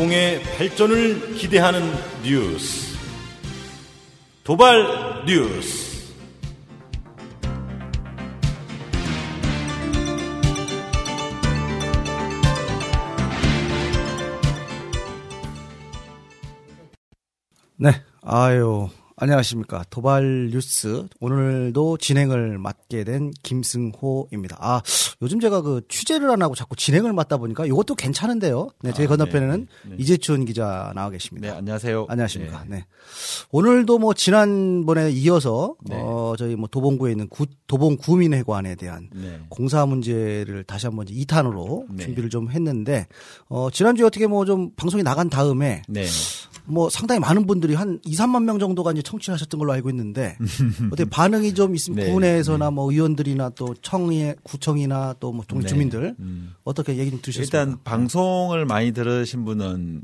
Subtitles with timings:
[0.00, 1.82] 도봉의 발전을 기대하는
[2.22, 2.96] 뉴스.
[4.42, 6.14] 도발 뉴스.
[17.76, 18.02] 네.
[18.22, 18.88] 아유,
[19.22, 19.84] 안녕하십니까.
[19.90, 21.06] 도발 뉴스.
[21.20, 24.56] 오늘도 진행을 맡게 된 김승호입니다.
[24.58, 24.80] 아,
[25.20, 28.70] 요즘 제가 그 취재를 안 하고 자꾸 진행을 맡다 보니까 이것도 괜찮은데요.
[28.82, 29.96] 네, 제 아, 건너편에는 네, 네.
[29.98, 31.48] 이재춘 기자 나와 계십니다.
[31.48, 32.06] 네, 안녕하세요.
[32.08, 32.64] 안녕하십니까.
[32.66, 32.86] 네.
[33.50, 35.96] 오늘도 뭐 지난번에 이어서 네.
[35.98, 39.38] 어 저희 뭐 도봉구에 있는 구, 도봉 구민회관에 대한 네.
[39.50, 42.04] 공사 문제를 다시 한번 이제 2탄으로 네.
[42.04, 43.06] 준비를 좀 했는데
[43.50, 46.06] 어 지난주에 어떻게 뭐 좀 방송이 나간 다음에 네.
[46.64, 50.36] 뭐 상당히 많은 분들이 한 2, 3만 명 정도가 이제 청취하셨던 걸로 알고 있는데
[50.86, 52.12] 어떻게 반응이 좀 있으면 네.
[52.12, 55.68] 구내에서나 뭐 의원들이나 또 청의 구청이나 또뭐 동네 네.
[55.68, 56.54] 주민들 음.
[56.64, 57.58] 어떻게 얘기 좀 들으셨습니까?
[57.58, 60.02] 일단 방송을 많이 들으신 분은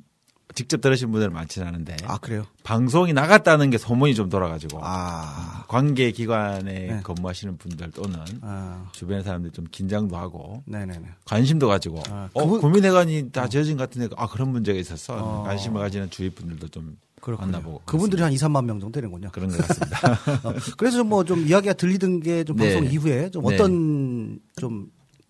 [0.56, 2.44] 직접 들으신 분들은 많지는 않은데 아 그래요?
[2.64, 7.00] 방송이 나갔다는 게 소문이 좀 돌아가지고 아, 관계 기관에 네.
[7.04, 11.06] 근무하시는 분들 또는 아 주변 사람들 좀 긴장도 하고 네네네.
[11.26, 15.42] 관심도 가지고 아, 어 그분- 구민회관이 다 지어진 것 같은데 아 그런 문제가 있었어 어.
[15.44, 17.50] 관심을 가지는 주위 분들도 좀 그렇군요.
[17.52, 19.28] 만나보고 그분들이 한 2, 3만 명 정도 되는군요.
[19.32, 20.12] 그런 것 같습니다.
[20.48, 22.72] 어, 그래서 뭐 좀 이야기가 들리던 게좀 네.
[22.74, 23.54] 방송 이후에 좀 네.
[23.54, 24.88] 어떤 좀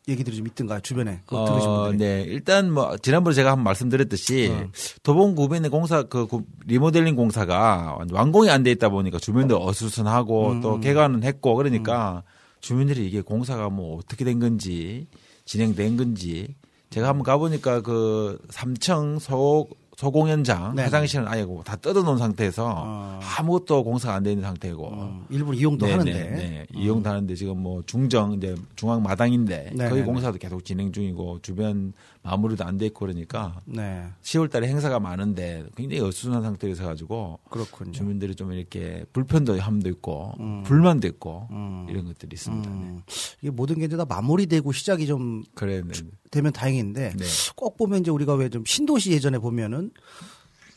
[0.08, 2.08] 얘기들이 좀 있던가요 주변에 그거 들으신 어, 분들이.
[2.08, 2.22] 네.
[2.28, 4.68] 일단 뭐 지난번에 제가 한번 말씀드렸듯이 어.
[5.02, 10.60] 도봉 구변의 공사 그 구- 리모델링 공사가 완공이 안 돼 있다 보니까 주민들 어수선하고 음,
[10.60, 10.80] 또 음.
[10.80, 12.22] 개관은 했고 그러니까
[12.60, 15.08] 주민들이 이게 공사가 뭐 어떻게 된 건지
[15.44, 16.54] 진행된 건지
[16.90, 19.66] 제가 한번 가보니까 그 삼청 소
[19.96, 20.82] 소공연장 네.
[20.84, 23.20] 화장실은 아예 다 뜯어놓은 상태에서 어.
[23.38, 26.66] 아무것도 공사가 안 돼 있는 상태고 음, 일부 이용도 네, 하는데 네, 네.
[26.74, 31.40] 이용도 하는데 지금 뭐 중정 이제 중앙 마당인데 네, 거기 네, 공사도 계속 진행 중이고
[31.42, 37.38] 주변 마무리도 안 돼 있고 그러니까 네 10월 달에 행사가 많은데 굉장히 어수선한 상태에서 가지고
[37.48, 37.92] 그렇군요.
[37.92, 40.62] 주민들이 좀 이렇게 불편도 함도 있고 음.
[40.64, 41.86] 불만도 있고 음.
[41.88, 42.68] 이런 것들이 있습니다.
[42.68, 42.76] 네.
[42.76, 43.02] 음,
[43.40, 45.92] 이게 모든 게 다 마무리되고 시작이 좀 그래, 네.
[46.30, 47.24] 되면 다행인데 네.
[47.54, 49.90] 꼭 보면 이제 우리가 왜 좀 신도시 예전에 보면은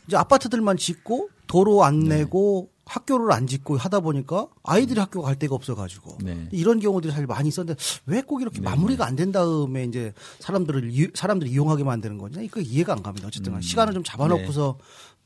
[0.06, 2.18] 이제 아파트들만 짓고 도로 안 네.
[2.18, 6.48] 내고 학교를 안 짓고 하다 보니까 아이들이 학교 갈 데가 없어가지고 네.
[6.50, 10.90] 이런 경우들이 사실 많이 있었는데 왜 꼭 이렇게 네, 마무리가 안 된 다음에 이제 사람들을
[10.92, 13.60] 이, 사람들이 이용하게 만드는 거냐 이거 이해가 안 갑니다 어쨌든 음.
[13.60, 14.78] 시간을 좀 잡아놓고서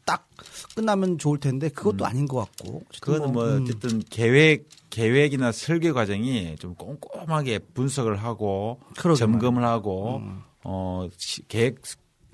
[0.04, 0.28] 딱
[0.74, 3.62] 끝나면 좋을 텐데 그것도 아닌 것 같고 그거는 뭐 음.
[3.62, 10.42] 어쨌든 계획 계획이나 설계 과정이 좀 꼼꼼하게 분석을 하고 그러게 점검을 하고 음.
[10.64, 11.80] 어 시- 계획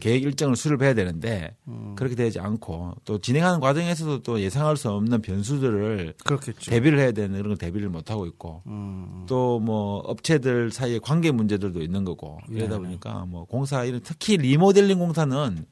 [0.00, 1.94] 계획 일정을 수립해야 되는데 음.
[1.94, 6.70] 그렇게 되지 않고 또 진행하는 과정에서도 또 예상할 수 없는 변수들을 그렇겠죠.
[6.70, 9.26] 대비를 해야 되는 그런 걸 대비를 못 하고 있고 음.
[9.28, 12.82] 또뭐 업체들 사이에 관계 문제들도 있는 거고 이러다 네네.
[12.86, 15.66] 보니까 뭐 공사 이런 특히 리모델링 공사는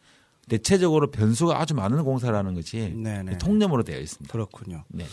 [0.48, 3.38] 대체적으로 변수가 아주 많은 공사라는 것이 네네.
[3.38, 4.32] 통념으로 되어 있습니다.
[4.32, 4.84] 그렇군요.
[4.88, 5.04] 네.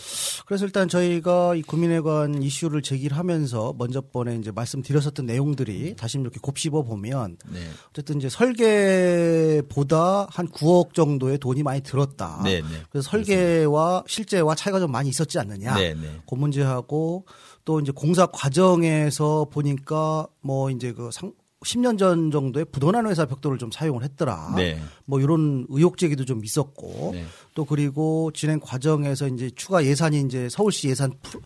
[0.46, 6.82] 그래서 일단 저희가 이 구민회관 이슈를 제기하면서 먼저 번에 이제 말씀드렸었던 내용들이 다시 이렇게 곱씹어
[6.82, 7.60] 보면 네.
[7.90, 12.40] 어쨌든 이제 설계보다 한 9억 정도의 돈이 많이 들었다.
[12.42, 12.68] 네, 네.
[12.90, 15.74] 그래서 설계와 실제와 차이가 좀 많이 있었지 않느냐.
[15.74, 16.20] 네, 네.
[16.28, 17.26] 그 문제하고
[17.64, 21.32] 또 이제 공사 과정에서 보니까 뭐 이제 그 상,
[21.66, 24.52] 10년 전 정도에 부도난 회사 벽돌을 좀 사용을 했더라.
[24.56, 24.80] 네.
[25.04, 27.24] 뭐 이런 의혹 제기도 좀 있었고 네.
[27.54, 31.40] 또 그리고 진행 과정에서 이제 추가 예산이 이제 서울시 예산 푸-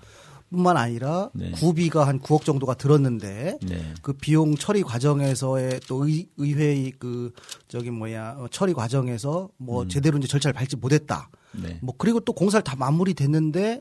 [0.50, 1.53] 뿐만 아니라 네.
[1.53, 3.94] 구비가 한 9억 정도가 들었는데 네.
[4.03, 7.32] 그 비용 처리 과정에서의 또 의, 의회의 그
[7.69, 11.30] 저기 뭐야 어, 처리 과정에서 뭐 제대로 이제 절차를 밟지 못했다.
[11.54, 11.62] 음.
[11.66, 11.78] 네.
[11.80, 13.80] 뭐 그리고 또 공사를 다 마무리됐는데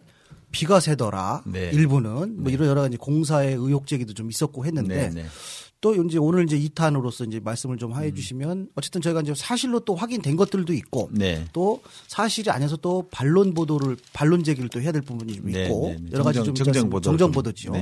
[0.52, 1.42] 비가 새더라.
[1.48, 1.72] 네.
[1.74, 5.10] 일부는 뭐 이런 여러 가지 공사의 의혹 제기도 좀 있었고 했는데.
[5.82, 8.04] 또 이제 오늘 이제 2탄으로서 이제 말씀을 좀 음.
[8.04, 11.46] 해 주시면 어쨌든 저희가 이제 사실로 또 확인된 것들도 있고 네.
[11.54, 15.88] 또 사실이 아니어서 또 반론 보도를 반론 제기를 또 해야 될 부분이 좀 네, 있고
[15.90, 16.10] 네, 네.
[16.12, 16.90] 여러 가지 정정- 좀 정정?
[16.90, 17.74] 보도를 정정 좀, 보도죠.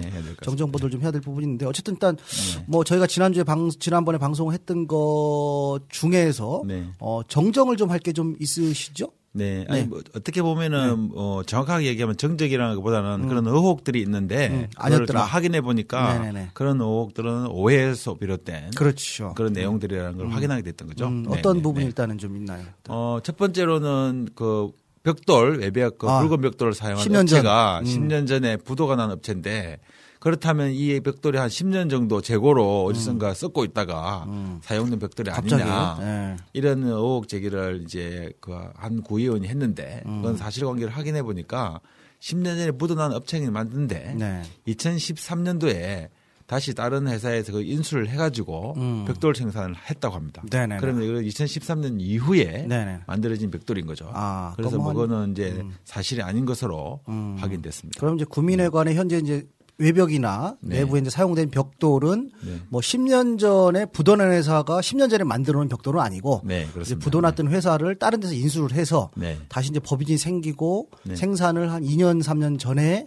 [0.44, 2.66] 정정 보도를 좀 해야 될 부분이 있는데 어쨌든 일단 네.
[2.68, 6.86] 뭐 저희가 지난주에 방 지난번에 방송했던 것 중에서 네.
[7.00, 9.10] 어 정정을 좀 할 게 좀 있으시죠?
[9.34, 9.66] 네.
[9.70, 9.88] 아니, 네.
[9.88, 15.20] 뭐 어떻게 보면은 어, 정확하게 얘기하면 정적이라는 것보다는 그런 의혹들이 있는데 음, 아니었더라.
[15.22, 16.50] 좀 확인해 보니까 네네네.
[16.54, 19.34] 그런 의혹들은 오해에서 비롯된 그렇죠.
[19.36, 21.08] 그런 내용들이라는 걸 확인하게 됐던 거죠.
[21.08, 21.88] 음, 네, 어떤 네, 부분이 네.
[21.88, 22.64] 일단은 좀 있나요?
[22.90, 24.72] 어, 첫 번째로는 그
[25.04, 27.22] 벽돌 외벽 그 아, 붉은 벽돌을 사용한 10년 전.
[27.40, 27.86] 업체가 음.
[27.86, 29.80] 10년 전에 부도가 난 업체인데
[30.20, 34.28] 그렇다면 이 벽돌이 한 10년 정도 재고로 어디선가 썩고 있다가
[34.62, 35.36] 사용된 벽돌이 음.
[35.36, 36.38] 아니냐 예.
[36.54, 40.22] 이런 의혹 제기를 이제 그 한 구의원이 했는데 음.
[40.22, 41.80] 그건 사실관계를 확인해 보니까
[42.20, 44.42] 10년 전에 부도난 업체가 맞는데 네.
[44.68, 46.10] 2013년도에
[46.46, 49.06] 다시 다른 회사에서 그 인수를 해가지고 음.
[49.06, 50.42] 벽돌 생산을 했다고 합니다.
[50.50, 50.80] 네네네.
[50.80, 53.02] 그러면 이거 2013년 이후에 네네.
[53.06, 54.10] 만들어진 벽돌인 거죠.
[54.14, 57.36] 아, 그래서 한- 그거는 이제 사실이 아닌 것으로 음.
[57.38, 58.00] 확인됐습니다.
[58.00, 59.46] 그럼 이제 구민회관에 현재 이제
[59.78, 60.80] 외벽이나 네.
[60.80, 62.62] 내부에 이제 사용된 벽돌은 네.
[62.70, 66.96] 뭐 10년 전에 부도난 회사가 10년 전에 만들어 놓은 벽돌은 아니고 네, 이제.
[66.96, 69.38] 부도났던 회사를 다른 데서 인수를 해서 네.
[69.50, 71.16] 다시 이제 법인이 생기고 네.
[71.16, 73.06] 생산을 한 2년 3년 전에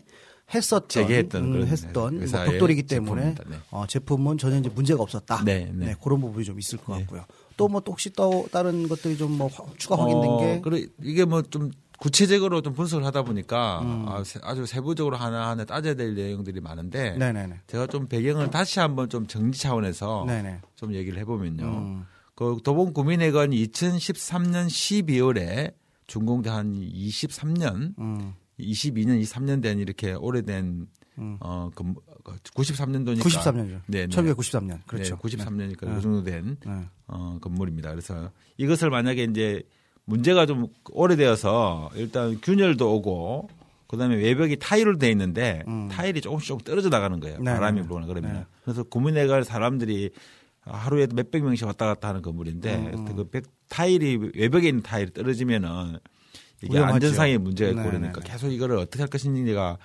[0.52, 3.44] 했었던 재개했던 음, 했던 뭐 벽돌이기 때문에 제품입니다.
[3.48, 3.56] 네.
[3.70, 5.44] 어, 제품은 전혀 이제 문제가 없었다.
[5.44, 5.94] 네, 네.
[6.02, 7.02] 그런 부분이 좀 있을 것 네.
[7.02, 7.24] 같고요.
[7.56, 11.70] 또뭐 또 혹시 또 다른 것들이 좀 뭐 추가 확인된 어, 게 그래 이게 뭐좀
[12.00, 14.08] 구체적으로 좀 분석을 하다 보니까 음.
[14.08, 17.60] 아, 세- 아주 세부적으로 하나하나 따져야 될 내용들이 많은데 네네네.
[17.66, 20.60] 제가 좀 배경을 다시 한번 좀 정지 차원에서 네네.
[20.76, 21.62] 좀 얘기를 해보면요.
[21.64, 22.06] 음.
[22.34, 25.74] 그 도봉 구민회관 2013년 12월에
[26.06, 28.32] 준공돼 한 23년, 음.
[28.58, 30.86] 22년, 23년 된 이렇게 오래된
[31.18, 31.36] 음.
[31.40, 31.84] 어, 그
[32.54, 33.80] 93년도니까 93년이죠.
[33.88, 34.06] 네, 네.
[34.06, 34.80] 1993년.
[34.86, 35.16] 그렇죠.
[35.16, 35.94] 네, 93년이니까 네.
[35.94, 36.88] 그 정도 된 네.
[37.08, 37.90] 어, 건물입니다.
[37.90, 39.62] 그래서 이것을 만약에 이제
[40.10, 43.48] 문제가 좀 오래되어서 일단 균열도 오고
[43.86, 45.88] 그다음에 외벽이 타일로 돼 있는데 음.
[45.88, 47.38] 타일이 조금씩 조금 떨어져 나가는 거예요.
[47.38, 47.86] 네, 바람이 네.
[47.86, 48.32] 불거나 그러면.
[48.34, 48.44] 네.
[48.64, 50.10] 그래서 고민해 갈 사람들이
[50.62, 53.16] 하루에 몇백 명씩 왔다 갔다 하는 건물인데 음.
[53.16, 55.98] 그 백- 타일이 외벽에 있는 타일이 떨어지면은
[56.62, 56.94] 이게 위험하죠.
[56.96, 58.20] 안전상의 문제가 있고 네, 그러니까.
[58.20, 59.78] 계속 이거를 어떻게 할 것인지가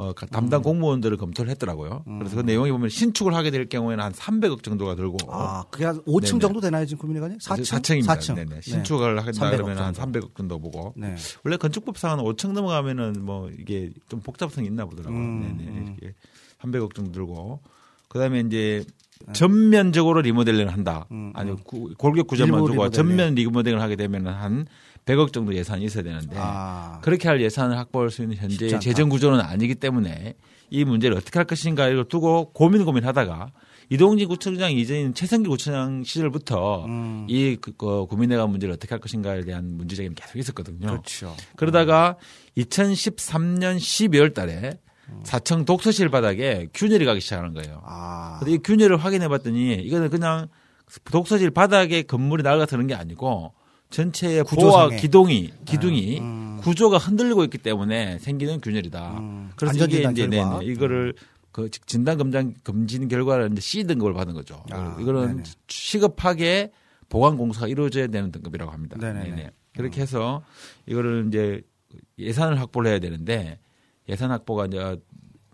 [0.00, 2.04] 어, 가- 담당 공무원들을 검토를 했더라고요.
[2.06, 2.18] 음.
[2.20, 6.00] 그래서 그 내용이 보면 신축을 하게 될 경우에는 한 300억 정도가 들고 아, 그게 한
[6.04, 6.38] 5층 네네.
[6.38, 7.38] 정도 되나요, 지금 구민회관이?
[7.38, 7.80] 4층?
[7.80, 8.06] 4층입니다.
[8.06, 8.34] 4층.
[8.36, 8.60] 네네.
[8.60, 10.20] 신축을 하겠다 300억 그러면 한 정도.
[10.20, 11.16] 300억 정도 보고 네.
[11.44, 15.18] 원래 건축법상은 5층 넘어가면은 뭐 이게 좀 복잡성이 있나 보더라고요.
[15.18, 15.70] 음, 네네.
[15.70, 15.96] 음.
[16.00, 16.14] 이렇게
[16.62, 17.60] 300억 정도 들고
[18.08, 18.84] 그 다음에 이제
[19.32, 21.06] 전면적으로 리모델링을 한다.
[21.10, 21.16] 네.
[21.16, 21.56] 음, 아니 음.
[21.64, 22.90] 구- 골격 구조만 두고.
[22.90, 24.66] 전면 리모델링을 하게 되면은 한
[25.08, 27.00] 100억 정도 예산이 있어야 되는데 아.
[27.02, 28.78] 그렇게 할 예산을 확보할 수 있는 현재.
[28.78, 30.34] 재정 구조는 아니기 때문에
[30.70, 33.52] 이 문제를 어떻게 할 것인가 이걸 두고 고민 고민하다가
[33.90, 37.26] 이동진 구청장 이전인 최성길 구청장 시절부터 음.
[37.26, 40.88] 이 그, 그 구민회관 문제를 어떻게 할 것인가에 대한 문제 제기는 계속 있었거든요.
[40.88, 41.34] 그렇죠.
[41.56, 42.16] 그러다가
[42.58, 44.78] 2013년 12월 달에
[45.24, 47.80] 사청 독서실 바닥에 균열이 가기 시작하는 거예요.
[47.82, 48.36] 아.
[48.40, 50.48] 근데 이 균열을 확인해 봤더니 이거는 그냥
[51.10, 53.54] 독서실 바닥에 건물이 날아가서는 게 아니고
[53.90, 54.96] 전체의 구조상에.
[54.96, 56.58] 기둥이 기둥이 아, 음.
[56.60, 59.18] 구조가 흔들리고 있기 때문에 생기는 균열이다.
[59.18, 59.50] 음.
[59.56, 60.58] 그래서 이게 이제 결과.
[60.58, 61.14] 네네, 이거를
[61.52, 64.62] 그 진단 검장 검진 결과를 이제 C 등급을 받은 거죠.
[64.70, 65.42] 아, 이거는 네네.
[65.68, 66.70] 시급하게
[67.08, 68.96] 보강 공사가 이루어져야 되는 등급이라고 합니다.
[69.00, 69.42] 네네네.
[69.44, 69.50] 음.
[69.74, 70.42] 그렇게 해서
[70.86, 71.62] 이거를 이제
[72.18, 73.58] 예산을 확보를 해야 되는데
[74.08, 74.96] 예산 확보가 이제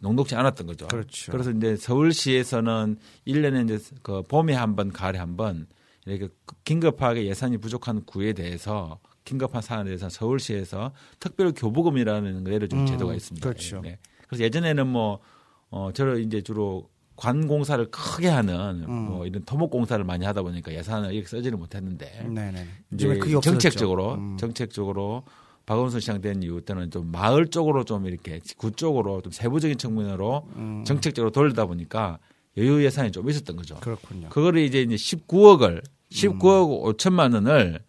[0.01, 0.89] 농독지 않았던 거죠.
[0.89, 1.37] 그렇죠.
[1.37, 2.97] 래서 이제 서울시에서는
[3.27, 5.67] 1년에 이제 그 봄에 한 번, 가을에 한 번
[6.06, 6.33] 이렇게
[6.65, 13.15] 긴급하게 예산이 부족한 구에 대해서 긴급한 사안에 대해서 서울시에서 특별 교부금이라는 예를 좀 음, 제도가
[13.15, 13.49] 있습니다.
[13.49, 13.81] 그렇죠.
[13.81, 13.99] 네.
[14.29, 15.21] 그래서 예전에는 뭐
[15.71, 18.91] 어, 저를 이제 주로 관 공사를 크게 하는 음.
[18.91, 22.67] 뭐 이런 토목 공사를 많이 하다 보니까 예산을 이렇게 쓰지를 못했는데 네네.
[22.93, 23.21] 이제.
[23.41, 24.37] 정책적으로 음.
[24.37, 25.23] 정책적으로
[25.67, 30.47] 박원순 시장 된 이후 때는 좀 마을 쪽으로 좀 이렇게 구 쪽으로 좀 세부적인 측면으로
[30.57, 30.85] 음.
[30.85, 32.19] 정책적으로 돌리다 보니까
[32.56, 33.77] 여유 예산이 좀 있었던 거죠.
[33.81, 34.29] 그렇군요.
[34.29, 37.81] 그거를 이제 이제 19억을 19억 5천만 원을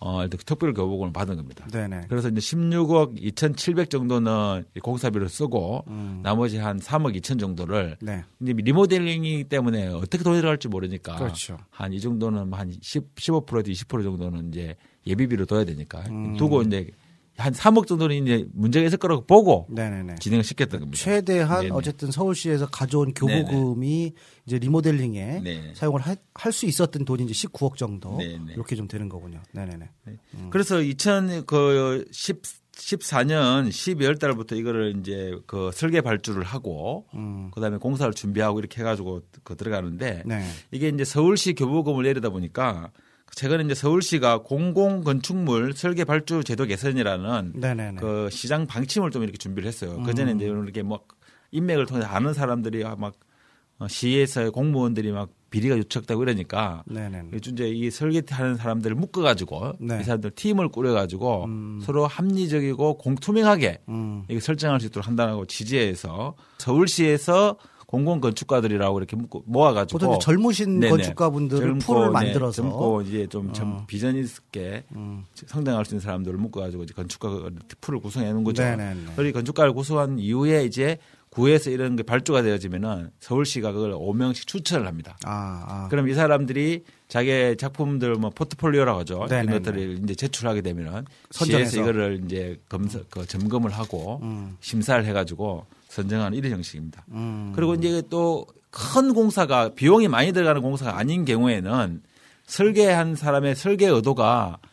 [0.00, 1.66] 어 이렇게 특별 교부금을 받은 겁니다.
[1.72, 2.02] 네네.
[2.08, 6.20] 그래서 이제 16억 2,700 정도는 공사비를 쓰고 음.
[6.22, 8.22] 나머지 한 3억 2천 정도를 네.
[8.40, 11.58] 이제 리모델링이기 때문에 어떻게 돌아갈지 모르니까 그렇죠.
[11.70, 16.36] 한 이 정도는 한 10, 15%에서 20% 정도는 이제 예비비로 둬야 되니까 음.
[16.36, 16.90] 두고 이제
[17.38, 20.16] 한 3억 정도는 이제 문제가 있을 거라고 보고 네네네.
[20.16, 20.98] 진행을 시켰던 겁니다.
[21.02, 21.70] 최대한 네네.
[21.72, 24.12] 어쨌든 서울시에서 가져온 교부금이
[24.46, 25.72] 이제 리모델링에 네.
[25.74, 28.54] 사용을 할 수 있었던 돈이 이제 19억 정도 네네.
[28.54, 29.40] 이렇게 좀 되는 거군요.
[29.52, 29.88] 네네네.
[30.50, 30.80] 그래서
[32.72, 37.50] 2014년 12월 달부터 이거를 이제 그 설계 발주를 하고 음.
[37.52, 40.44] 그다음에 공사를 준비하고 이렇게 해가지고 그 들어가는데 네.
[40.70, 42.90] 이게 이제 서울시 교부금을 내리다 보니까
[43.34, 48.00] 최근에 이제 서울시가 공공 건축물 설계 발주 제도 개선이라는 네네네.
[48.00, 50.02] 그 시장 방침을 좀 이렇게 준비를 했어요.
[50.04, 50.36] 그 전에 음.
[50.36, 51.06] 이제 이렇게 막
[51.50, 53.14] 인맥을 통해 서 아는 사람들이 막
[53.78, 57.30] 어, 시에서의 공무원들이 막 비리가 유착되고 이러니까 네네네.
[57.36, 60.00] 이제 이 설계하는 사람들을 묶어가지고 네.
[60.00, 61.80] 이 사람들 팀을 꾸려가지고 음.
[61.82, 64.24] 서로 합리적이고 공투명하게 음.
[64.28, 67.56] 이게 설정할 수 있도록 한다고 지지해서 서울시에서
[67.88, 70.90] 공공 건축가들이라고 이렇게 묶고 모아가지고 보통 젊으신 네네.
[70.90, 73.84] 건축가분들을 젊고, 풀을 네, 만들어서 젊고 이제 좀참 어.
[73.86, 75.24] 비전 있게 음.
[75.32, 77.48] 성장할 수 있는 사람들을 묶어가지고 이제 건축가
[77.80, 78.62] 풀을 구성해 놓은 거죠.
[78.62, 79.12] 네네네.
[79.16, 80.98] 그리고 건축가를 구성한 이후에 이제
[81.30, 85.16] 구에서 이런 게 발주가 되어지면은 서울시가 그걸 5명씩 추천을 합니다.
[85.24, 85.88] 아, 아.
[85.88, 89.14] 그럼 이 사람들이 자기의 작품들 뭐 포트폴리오라고 하죠.
[89.26, 89.52] 이런 네네네.
[89.58, 91.70] 것들을 이제 제출하게 되면은 선정해서.
[91.70, 94.56] 시에서 이거를 이제 검사, 그 점검을 하고 음.
[94.60, 97.04] 심사를 해 가지고 선정하는 이런 형식입니다.
[97.12, 97.52] 음.
[97.54, 102.02] 그리고 이제 또 큰 공사가 비용이 많이 들어가는 공사가 아닌 경우에는
[102.46, 104.68] 설계한 사람의 설계 의도가 뭐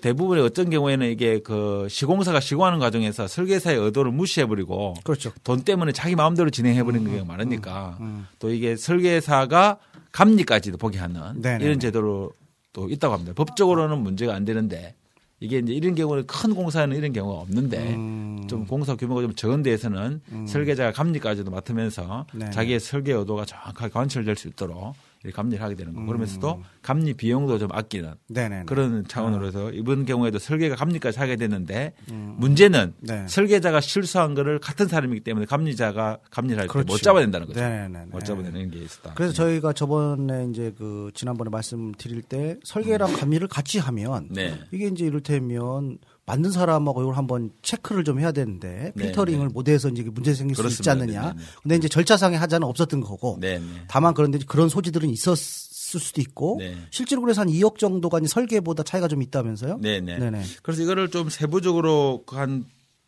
[0.00, 5.32] 대부분의 어떤 경우에는 이게 그 시공사가 시공하는 과정에서 설계사의 의도를 무시해버리고 그렇죠.
[5.44, 7.98] 돈 때문에 자기 마음대로 진행해버리는 경우가 많으니까
[8.38, 9.78] 또 이게 설계사가
[10.12, 11.64] 감리까지도 보게 하는 네네네.
[11.64, 12.32] 이런 제도로
[12.72, 13.32] 또 있다고 합니다.
[13.34, 14.94] 법적으로는 문제가 안 되는데
[15.40, 18.46] 이게 이제 이런 경우는 큰 공사에는 이런 경우가 없는데 음.
[18.48, 22.48] 좀 공사 규모가 좀 적은 데에서는 설계자가 감리까지도 맡으면서 네.
[22.50, 24.94] 자기의 설계 의도가 정확하게 관철될 수 있도록
[25.32, 26.00] 감리를 하게 되는 거.
[26.00, 26.06] 음.
[26.06, 28.64] 그러면서도 감리 비용도 좀 아끼는 네네.
[28.66, 32.36] 그런 차원으로 해서 이번 경우에도 설계가 감리까지 하게 됐는데 음.
[32.38, 33.26] 문제는 네.
[33.28, 37.02] 설계자가 실수한 거를 같은 사람이기 때문에 감리자가 감리를 할 때못 그렇죠.
[37.02, 37.60] 잡아낸다는 거죠.
[37.60, 38.06] 네네네.
[38.10, 39.14] 못 잡아내는 게 있었다.
[39.14, 44.58] 그래서 저희가 저번에 이제 그 지난번에 말씀드릴 때 설계랑 감리를 같이 하면 네.
[44.72, 49.52] 이게 이제 이를테면 만든 사람하고 이걸 한번 체크를 좀 해야 되는데 네, 필터링을 네.
[49.52, 50.88] 못해서 이제 문제 생길 수 있지.
[50.88, 51.20] 않느냐.
[51.20, 51.44] 네, 네, 네.
[51.62, 53.38] 근데 이제 절차상의 하자는 없었던 거고.
[53.40, 53.64] 네, 네.
[53.88, 56.76] 다만 그런데 그런 소지들은 있었을 수도 있고 네.
[56.90, 59.78] 실제로 그래서 한 2억 정도가 설계보다 차이가 좀 있다면서요?
[59.80, 60.18] 네, 네.
[60.18, 60.42] 네네.
[60.62, 62.64] 그래서 이거를 좀 세부적으로 한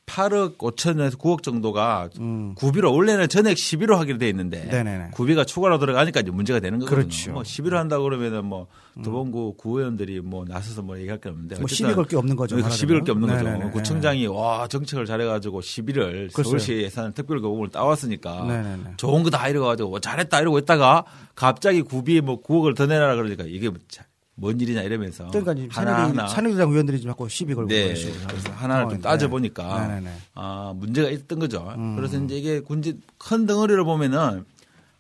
[0.07, 2.09] 8억 5천에서 9억 정도가
[2.55, 4.69] 구비로 원래는 전액 11호 하기로 돼 있는데 음.
[4.71, 5.09] 네네네.
[5.13, 7.01] 구비가 추가로 들어가니까 이제 문제가 되는 거거든요.
[7.03, 7.33] 그렇죠.
[7.33, 8.69] 뭐 11호 한다 그러면은 뭐
[9.05, 12.57] 도봉구 구의원들이 뭐 나서서 뭐 얘기할 게 없는데 뭐 시비 걸 게 없는 거죠.
[12.71, 13.53] 시비 걸 게 없는 말하자면.
[13.55, 13.59] 거죠.
[13.67, 13.73] 네네네.
[13.73, 16.45] 구청장이 와 정책을 잘해가지고 11을 글쎄요.
[16.45, 18.83] 서울시 예산 특별 교부금을 따왔으니까 네네네.
[18.97, 23.43] 좋은 거 다 이래가지고 뭐 잘했다 이러고 있다가 갑자기 구비 뭐 9억을 더 내라 그러니까
[23.45, 24.05] 이게 뭐 자-
[24.39, 27.95] 뭔 일이냐 이러면서 그러니까 새누리, 새누리당 의원들이 지금 자꾸 시비 걸고 네.
[28.29, 29.01] 그래서 하나를 좀.
[29.01, 30.11] 따져 보니까 네네네.
[30.35, 31.73] 아, 문제가 있던 거죠.
[31.77, 31.97] 음.
[31.97, 34.45] 그래서 이제 이게 군지 큰 덩어리를 보면은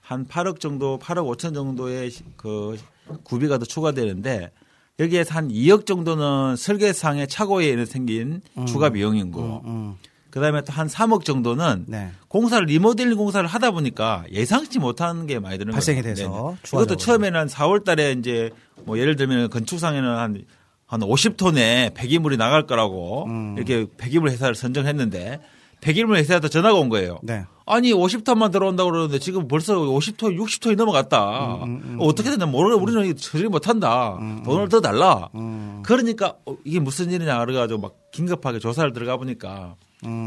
[0.00, 2.76] 한 8억 정도, 8억 5천 정도의 시- 그
[3.24, 4.50] 구비가 더 추가되는데
[4.98, 9.62] 여기에서 한 2억 정도는 설계상의 착오에 생긴 추가 비용인 거.
[9.66, 9.96] 음,
[10.36, 12.10] 그다음에 또 한 3억 정도는 네.
[12.28, 16.14] 공사를 리모델링 공사를 하다 보니까 예상치 못하는 게 많이 드는 발생이 거예요.
[16.14, 16.56] 돼서 네네.
[16.62, 16.82] 추가적으로.
[16.82, 18.50] 이것도 처음에는 4월 달에 이제
[18.84, 20.44] 뭐 예를 들면 건축상에는 한,
[20.84, 23.54] 한 50톤의 폐기물이 나갈 거라고 음.
[23.56, 25.40] 이렇게 폐기물 회사를 선정했는데
[25.80, 27.18] 폐기물 회사한테 전화가 온 거예요.
[27.22, 27.46] 네.
[27.64, 31.64] 아니 50톤만 들어온다고 그러는데 지금 벌써 50톤, 60톤이 넘어갔다.
[31.64, 34.18] 음, 어떻게 됐나 모르 우리는 처리 못한다.
[34.44, 35.30] 돈을 더 달라.
[35.34, 35.82] 음.
[35.82, 39.76] 그러니까 어, 이게 무슨 일이냐 그래가지고 막 긴급하게 조사를 들어가 보니까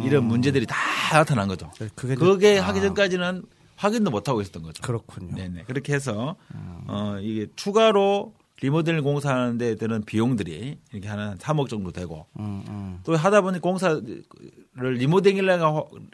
[0.05, 0.75] 이런 문제들이 다
[1.11, 1.71] 나타난 거죠.
[1.81, 1.87] 음.
[1.87, 2.67] 네, 그게 그게 아.
[2.67, 3.43] 하기 전까지는
[3.75, 4.81] 확인도 못 하고 있었던 거죠.
[4.81, 5.35] 그렇군요.
[5.35, 5.63] 네네.
[5.63, 6.35] 그렇게 해서
[6.87, 12.99] 어 이게 추가로 리모델링 공사하는 데 드는 비용들이 이렇게 한 3억 정도 되고 음, 음.
[13.05, 14.01] 또 하다 보니 공사를
[14.75, 15.47] 리모델링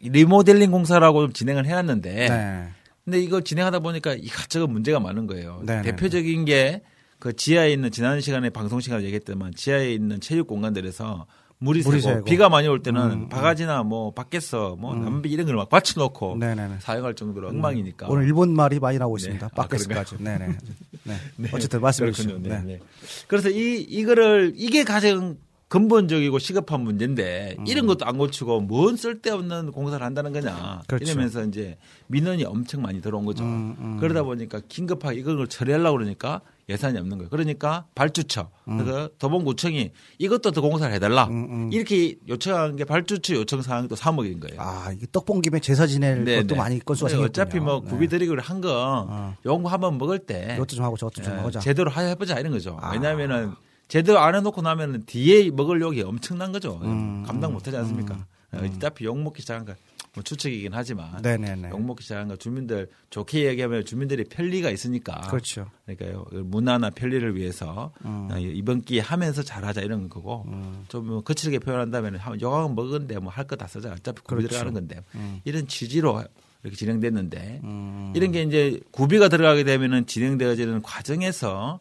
[0.02, 2.70] 리모델링 공사라고 좀 진행을 해놨는데 네.
[3.04, 5.62] 근데 이거 진행하다 보니까 이것저것 문제가 많은 거예요.
[5.66, 5.92] 네네네.
[5.92, 6.82] 대표적인 게
[7.20, 11.26] 그 지하에 있는 지난 시간에 방송 시간에 얘기했지만 지하에 있는 체육 공간들에서
[11.66, 12.26] 물이 물이 새고 새고.
[12.26, 16.76] 비가 많이 올 때는 음, 바가지나 뭐 밖에서 뭐 남비 이런 걸 막 받쳐놓고 네네네.
[16.80, 18.08] 사용할 정도로 엉망이니까.
[18.10, 19.22] 오늘 일본 말이 많이 나오고 네.
[19.22, 19.46] 있습니다.
[19.48, 20.18] 아, 밖에서까지.
[20.24, 20.48] 네네.
[21.04, 21.14] 네.
[21.38, 21.50] 네.
[21.52, 22.38] 어쨌든 말씀해 주시죠.
[22.40, 22.62] 네, 네.
[22.66, 22.80] 네.
[23.28, 30.06] 그래서 이 이거를 이게 가장 근본적이고 시급한 문제인데 이런 것도 안 고치고 뭔 쓸데없는 공사를
[30.06, 31.04] 한다는 거냐 그렇죠.
[31.12, 33.44] 이러면서 이제 민원이 엄청 많이 들어온 거죠.
[33.44, 33.98] 음, 음.
[34.00, 37.30] 그러다 보니까 긴급하게 이걸 처리하려고 그러니까 예산이 없는 거예요.
[37.30, 41.70] 그러니까 발주처 그래서 도봉구청이 이것도 더 공사를 해달라 음, 음.
[41.72, 44.60] 이렇게 요청한 게 발주처 요청 사항이 또 3억인 거예요.
[44.60, 46.56] 아, 이게 떡본 김에 제사 지낼 네, 것도 네.
[46.56, 47.28] 많이 건수가 생겼군요.
[47.30, 47.90] 어차피 뭐 네.
[47.90, 49.36] 구비 드리기로 한거 어.
[49.46, 51.60] 요거 한번 먹을 때 이것도 좀 하고 저것도 좀 예, 하자.
[51.60, 52.78] 제대로 해보자 이런 거죠.
[52.82, 52.92] 아.
[52.94, 53.54] 왜냐하면은
[53.88, 56.80] 제대로 안 해놓고 나면은 뒤에 먹을 욕이 엄청난 거죠.
[56.82, 58.26] 음, 감당 못하지 않습니까?
[58.52, 59.76] 어, 어차피 욕 먹기 시작한 거,
[60.16, 61.70] 뭐 추측이긴 하지만 네네네.
[61.72, 65.22] 욕 먹기 시작한 거 주민들 좋게 얘기하면 주민들이 편리가 있으니까.
[65.30, 65.70] 그렇죠.
[65.86, 68.30] 그러니까요 문화나 편리를 위해서 음.
[68.32, 70.46] 어, 이번 기회에 하면서 잘하자 이런 거고
[70.88, 74.48] 좀뭐 거칠게 표현한다면 욕은 먹은데 뭐 할 거 다 쓰자 어차피 구비 그렇죠.
[74.50, 75.42] 들어가는 건데 음.
[75.44, 76.24] 이런 취지로
[76.64, 78.14] 이렇게 진행됐는데 음.
[78.16, 81.80] 이런 게 이제 구비가 들어가게 되면은 진행되어지는 과정에서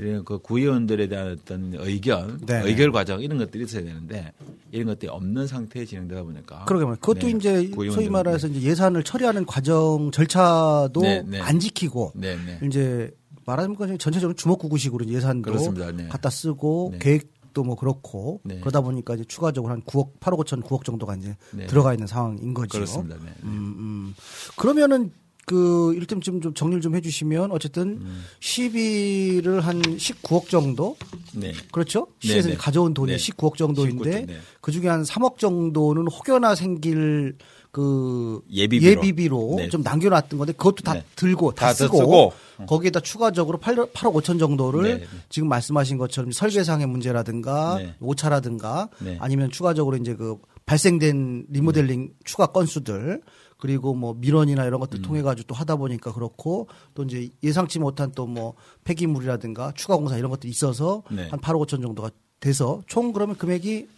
[0.00, 2.62] 이런 그 구의원들에 대한 어떤 의견, 네.
[2.64, 4.32] 의결 과정 이런 것들이 있어야 되는데
[4.72, 7.00] 이런 것들이 없는 상태에 진행되다 보니까 그러게 말이에요.
[7.00, 11.40] 그것도 네, 이제 소위 말해서 이제 예산을 처리하는 과정 절차도 네, 네.
[11.40, 12.66] 안 지키고 네, 네.
[12.66, 13.10] 이제
[13.44, 15.92] 말하자면 전체적으로 주먹구구식으로 예산도 그렇습니다.
[15.92, 16.08] 네.
[16.08, 16.98] 갖다 쓰고 네.
[16.98, 18.58] 계획도 뭐 그렇고 네.
[18.60, 21.66] 그러다 보니까 이제 추가적으로 한 9억, 8억 5천, 9억 정도가 이제 네.
[21.66, 22.78] 들어가 있는 상황인 거죠.
[22.78, 23.16] 그렇습니다.
[23.16, 23.32] 네.
[23.42, 24.14] 음, 음.
[24.56, 25.12] 그러면은
[25.46, 28.24] 그 일단 좀, 좀 정리를 좀 해주시면 어쨌든 음.
[28.40, 30.96] 시비를 한 19억 정도
[31.34, 31.52] 네.
[31.72, 32.06] 그렇죠?
[32.22, 32.54] 네, 시에서 네.
[32.56, 33.16] 가져온 돈이 네.
[33.16, 34.36] 19억 정도인데 19조, 네.
[34.60, 37.36] 그 중에 한 3억 정도는 혹여나 생길
[37.72, 38.90] 그 예비비로.
[38.90, 39.68] 예비비로 네.
[39.68, 41.04] 좀 남겨놨던 건데 그것도 다 네.
[41.14, 42.32] 들고 다, 다 쓰고, 쓰고.
[42.66, 45.06] 거기에다 추가적으로 8, 8억 5천 정도를 네, 네.
[45.28, 47.94] 지금 말씀하신 것처럼 설계상의 문제라든가 네.
[48.00, 49.16] 오차라든가 네.
[49.20, 53.22] 아니면 추가적으로 이제 그 발생된 리모델링 추가 건수들
[53.60, 54.80] 그리고 뭐 민원이나 이런 음.
[54.80, 59.96] 것들 통해 가지고 또 하다 보니까 그렇고 또 이제 예상치 못한 또 뭐 폐기물이라든가 추가
[59.96, 61.28] 공사 이런 것들이 있어서 네.
[61.28, 63.88] 한 8억 5천 정도가 돼서 총 그러면 금액이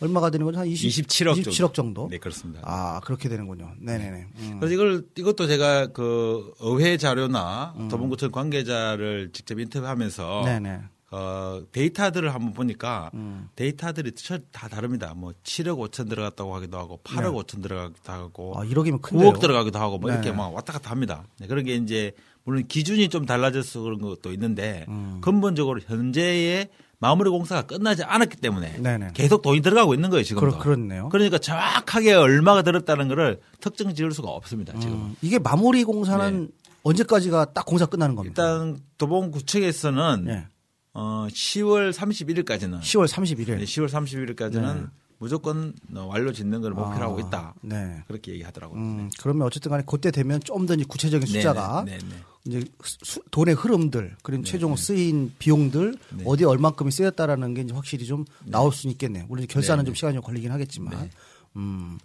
[0.00, 0.58] 얼마가 되는 거죠?
[0.58, 2.08] 한 20, 27억 27억 정도.
[2.10, 2.60] 네, 그렇습니다.
[2.64, 3.72] 아 그렇게 되는군요.
[3.78, 4.26] 네네네.
[4.38, 4.56] 음.
[4.58, 7.88] 그래서 이걸 이것도 제가 그 의회 자료나 음.
[7.88, 10.80] 도봉구청 관계자를 직접 인터뷰하면서 네네.
[11.16, 13.48] 어, 데이터들을 한번 보니까 음.
[13.54, 15.14] 데이터들이 저- 다 다릅니다.
[15.16, 18.60] 뭐 7억 5천 들어갔다고 하기도 하고 8억 5천 들어가기도 하고 네.
[18.60, 19.30] 아 1억이면 큰데요.
[19.32, 20.36] 9억 들어가기도 하고 뭐 이렇게 네.
[20.36, 21.22] 막 왔다 갔다 합니다.
[21.38, 25.20] 네, 그런 게 이제 물론 기준이 좀 달라져서 그런 것도 있는데 음.
[25.22, 26.68] 근본적으로 현재의
[26.98, 29.10] 마무리 공사가 끝나지 않았기 때문에 네네.
[29.14, 30.50] 계속 돈이 들어가고 있는 거예요 지금도.
[30.50, 31.08] 그렇- 그렇네요.
[31.10, 34.94] 그러니까 정확하게 얼마가 들었다는 거를 특정 지을 수가 없습니다 지금.
[34.94, 36.48] 음, 이게 마무리 공사는
[36.82, 38.42] 언제까지가 딱 공사 끝나는 겁니까?
[38.42, 40.46] 일단 도봉구청에서는 네.
[40.94, 43.58] 어, 10월 31일까지는 10월 31일.
[43.58, 44.86] 네, 10월 31일까지는 네.
[45.18, 47.54] 무조건 어, 완료 짓는 걸 목표로 하고 아, 있다.
[47.62, 48.02] 네.
[48.06, 48.78] 그렇게 얘기하더라고요.
[48.80, 52.16] 음, 그러면 어쨌든 간에 그때 되면 좀 더 구체적인 숫자가 네, 네, 네.
[52.58, 56.24] 이제 수- 돈의 흐름들 그리고 최종 쓰인 비용들 네.
[56.26, 59.24] 어디에 얼만큼이 쓰였다라는 게 이제 확실히 좀 나올 수는 있겠네요.
[59.28, 59.98] 물론 결산은 네, 좀 네.
[59.98, 61.00] 시간이 좀 걸리긴 하겠지만.
[61.00, 61.10] 네.
[61.56, 61.98] 음.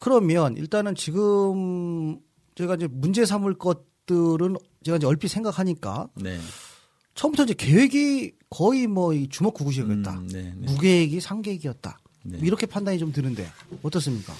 [0.00, 2.18] 그러면 일단은 지금
[2.56, 6.38] 제가 이제 문제 삼을 것들은 제가 이제 얼핏 생각하니까 네.
[7.14, 10.12] 처음부터 이제 계획이 거의 뭐 이 주먹구구식이었다.
[10.12, 10.66] 음, 네, 네.
[10.72, 11.98] 무계획이 상계획이었다.
[12.24, 12.38] 네.
[12.38, 13.46] 뭐 이렇게 판단이 좀 드는데
[13.82, 14.32] 어떻습니까?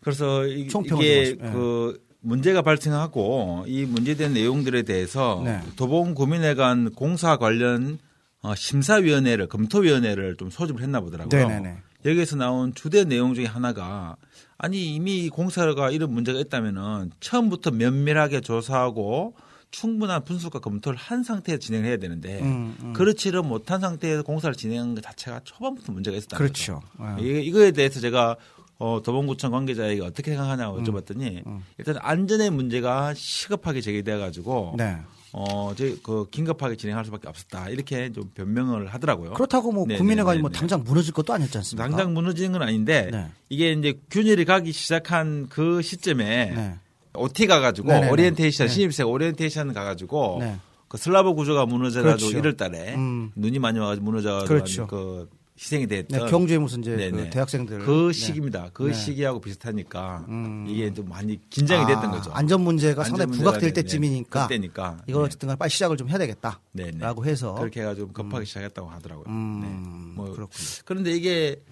[0.00, 1.36] 그래서 이- 이게 좀 하시죠.
[1.52, 5.60] 그 문제가 발생하고 이 문제된 내용들에 대해서 네.
[5.76, 7.98] 도봉구민회관 공사 관련
[8.40, 11.48] 어, 심사위원회를 검토위원회를 좀 소집을 했나 보더라고요.
[11.48, 11.78] 네네네.
[12.04, 14.16] 여기에서 나온 주된 내용 중에 하나가
[14.58, 19.34] 아니 이미 이 공사가 이런 문제가 있다면은 처음부터 면밀하게 조사하고
[19.74, 22.92] 충분한 분석과 검토를 한 상태에서 진행해야 되는데 음, 음.
[22.92, 26.36] 그렇지를 못한 상태에서 공사를 진행한 것 자체가 초반부터 문제가 있었다.
[26.38, 26.80] 그렇죠.
[26.96, 27.16] 아.
[27.20, 28.36] 이- 이거에 대해서 제가
[28.78, 30.84] 어, 도봉구청 관계자에게 어떻게 생각하냐고 음.
[30.84, 31.42] 여쭤봤더니
[31.78, 34.96] 일단 안전의 문제가 시급하게 제기돼 가지고 네.
[35.32, 37.68] 어, 저희 그 긴급하게 진행할 수밖에 없었다.
[37.68, 39.32] 이렇게 좀 변명을 하더라고요.
[39.32, 40.58] 그렇다고 뭐 네, 구민회관이 네, 뭐 네, 네.
[40.60, 41.88] 당장 무너질 것도 아니었지 않습니까?
[41.88, 43.26] 당장 무너지는 건 아닌데 네.
[43.48, 46.74] 이게 이제 균열이 가기 시작한 그 시점에 네.
[47.14, 48.10] OT 가가지고 네네네.
[48.10, 48.72] 오리엔테이션 네.
[48.72, 50.58] 신입생 오리엔테이션 가가지고 네.
[50.88, 52.56] 그 슬라브 구조가 무너져가지고 그렇죠.
[52.56, 53.32] 1월달에 음.
[53.34, 54.86] 눈이 많이 와가지고 무너져가지고 그렇죠.
[54.86, 57.10] 그 희생이 네, 됐던 경주에 무슨 이제.
[57.10, 58.12] 그 대학생들 그 네.
[58.12, 58.70] 시기입니다.
[58.72, 58.92] 그 네.
[58.92, 60.66] 시기하고 비슷하니까 음.
[60.68, 62.32] 이게 좀 많이 긴장이 아, 됐던 거죠.
[62.32, 65.26] 안전 문제가 상당히 안전 문제가 부각될 네, 때쯤이니까 그때니까 이걸 네.
[65.26, 67.30] 어쨌든 간에 빨리 시작을 좀 해야 되겠다라고 네, 네.
[67.30, 69.26] 해서 그렇게 해가지고 급하게 시작했다고 하더라고요.
[69.28, 70.16] 음, 네.
[70.16, 70.48] 뭐 그렇군요.
[70.84, 71.62] 그런데 이게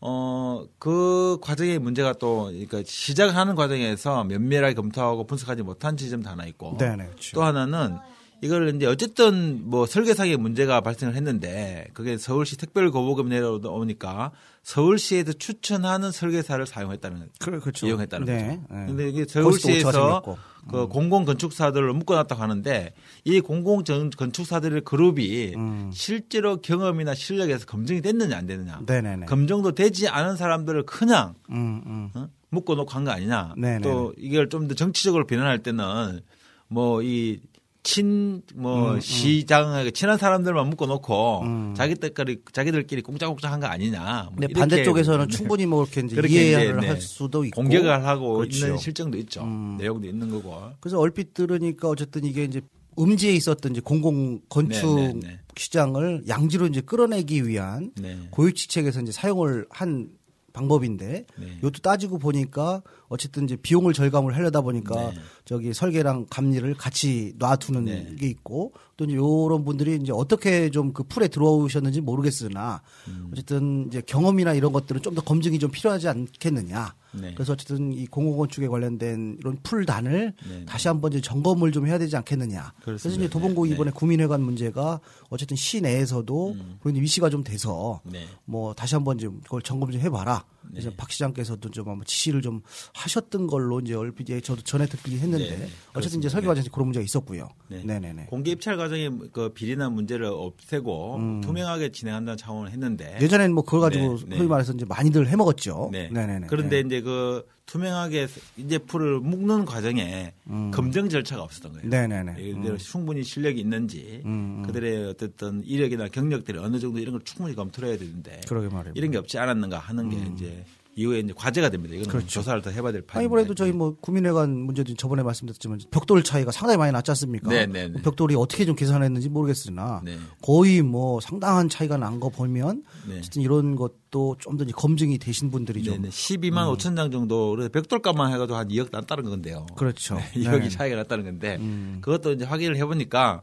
[0.00, 0.40] 어
[0.78, 6.96] 그 과정의 문제가 또 그러니까 시작하는 과정에서 면밀하게 검토하고 분석하지 못한 지점도 하나 있고 네,
[6.96, 7.34] 네, 그렇죠.
[7.34, 7.98] 또 하나는
[8.42, 14.30] 이걸 이제 어쨌든 뭐 설계상의 문제가 발생을 했는데 그게 서울시 특별 거부금 내려오니까
[14.62, 17.86] 서울시에서 추천하는 설계사를 사용했다는 그- 그렇죠.
[17.86, 18.74] 이용했다는 네, 거죠.
[18.74, 18.86] 네.
[18.86, 20.22] 근데 이게 서울시에서.
[20.70, 22.92] 그 공공 건축사들을 묶어놨다고 하는데
[23.24, 25.90] 이 공공 전- 건축사들의 그룹이 음.
[25.92, 28.80] 실제로 경험이나 실력에서 검증이 됐느냐 안 됐느냐.
[28.86, 29.24] 네네네.
[29.26, 32.10] 검증도 되지 않은 사람들을 그냥 음, 음.
[32.14, 32.28] 어?
[32.50, 33.54] 묶어놓고 한 거 아니냐.
[33.56, 33.80] 네네.
[33.80, 36.20] 또 이걸 좀 더 정치적으로 비난할 때는
[36.68, 37.40] 뭐이
[37.82, 41.74] 친, 뭐, 음, 시장에 친한 사람들만 묶어놓고 음.
[41.74, 44.24] 자기들끼리, 자기들끼리 꽁짜꽁짜 한 거 아니냐.
[44.24, 45.36] 뭐 근데 이렇게 반대쪽에서는 네.
[45.36, 46.88] 충분히 뭐 이렇게 이제 그렇게 이해를 이제, 네.
[46.88, 48.66] 할 수도 있고 공격을 하고 그렇죠.
[48.66, 49.42] 있는 실정도 있죠.
[49.42, 49.76] 음.
[49.78, 50.54] 내용도 있는 거고.
[50.80, 52.60] 그래서 얼핏 들으니까 어쨌든 이게 이제
[52.98, 55.38] 음지에 있었던 이제 공공 건축 네, 네, 네.
[55.56, 58.18] 시장을 양지로 이제 끌어내기 위한 네.
[58.30, 60.08] 고유지책에서 이제 사용을 한
[60.52, 61.46] 방법인데 네.
[61.58, 65.14] 이것도 따지고 보니까 어쨌든 이제 비용을 절감을 하려다 보니까 네.
[65.50, 68.14] 저기 설계랑 감리를 같이 놔두는 네.
[68.16, 73.30] 게 있고 또 이제 요런 분들이 이제 어떻게 좀 그 풀에 들어오셨는지 모르겠으나 음.
[73.32, 76.94] 어쨌든 이제 경험이나 이런 것들은 좀 더 검증이 좀 필요하지 않겠느냐.
[77.20, 77.34] 네.
[77.34, 80.64] 그래서 어쨌든 이 공공건축에 관련된 이런 풀단을 네.
[80.66, 82.72] 다시 한번 이제 점검을 좀 해야 되지 않겠느냐.
[82.82, 83.24] 그래서 그렇습니다.
[83.24, 83.74] 이제 도봉구 네.
[83.74, 88.24] 이번에 구민회관 문제가 어쨌든 시내에서도 그런 위시가 좀 돼서 네.
[88.44, 90.44] 뭐 다시 한번 좀 그걸 점검 좀 해봐라.
[90.62, 90.80] 네.
[90.80, 92.62] 그래서 박 시장께서도 좀 한번 지시를 좀
[92.94, 95.68] 하셨던 걸로 이제 얼핏 예, 저도 전에 듣긴 했는데 네, 네.
[95.94, 96.28] 어쨌든 이제.
[96.30, 97.48] 설계 과정에서 그런 문제가 있었고요.
[97.68, 97.82] 네.
[97.84, 98.26] 네, 네, 네.
[98.26, 101.40] 공개 입찰 과정의 그 비리나 문제를 없애고 음.
[101.40, 104.36] 투명하게 진행한다는 차원을 했는데 예전에는 뭐 그걸 가지고 네, 네.
[104.36, 105.90] 소위 말해서 이제 많이들 해먹었죠.
[105.92, 106.08] 네.
[106.12, 106.46] 네, 네, 네.
[106.48, 106.86] 그런데 네.
[106.86, 110.32] 이제 그 투명하게 이제 풀을 묶는 과정에
[110.72, 111.86] 검증 절차가 없었던 거예요.
[111.86, 111.90] 음.
[111.90, 112.34] 네, 네, 네.
[112.36, 114.62] 예를 들어 충분히 실력이 있는지 음, 음.
[114.66, 118.94] 그들의 어쨌든 이력이나 경력들이 어느 정도 이런 걸 충분히 검토를 해야 되는데 그러게 말이에요.
[118.96, 120.34] 이런 게 없지 않았는가 하는 게 음.
[120.34, 120.64] 이제
[120.96, 121.94] 이후에 이제 과제가 됩니다.
[121.94, 122.28] 이거는 그렇죠.
[122.28, 123.26] 조사를 더 해봐야 될 판입니다.
[123.26, 127.48] 이번에도 저희 뭐 구민회관 문제도 저번에 말씀드렸지만 벽돌 차이가 상당히 많이 났지 않습니까?
[127.48, 128.02] 네, 네, 네.
[128.02, 130.18] 벽돌이 어떻게 좀 계산했는지 모르겠으나 네.
[130.42, 133.18] 거의 뭐 상당한 차이가 난 거 보면 네.
[133.18, 136.08] 어쨌든 이런 것도 좀 더 검증이 되신 분들이 좀 네네.
[136.10, 139.66] 12만 5천 장 정도 벽돌값만 해가지고 한 2억 났다는 건데요.
[139.76, 140.16] 그렇죠.
[140.34, 140.68] 2억이 네.
[140.68, 141.98] 차이가 났다는 건데 음.
[142.02, 143.42] 그것도 이제 확인을 해보니까